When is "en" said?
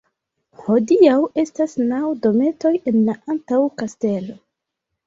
2.93-2.99